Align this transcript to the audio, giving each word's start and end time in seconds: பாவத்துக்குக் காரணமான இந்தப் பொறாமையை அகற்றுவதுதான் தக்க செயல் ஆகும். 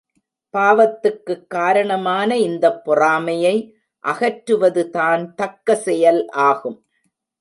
பாவத்துக்குக் 0.53 1.47
காரணமான 1.47 2.37
இந்தப் 2.37 2.83
பொறாமையை 2.83 3.75
அகற்றுவதுதான் 4.03 5.33
தக்க 5.33 5.75
செயல் 5.75 6.27
ஆகும். 6.27 6.85